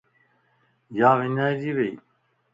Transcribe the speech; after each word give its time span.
ياوڃائيجي 0.99 1.71
ويئيَ 1.77 1.93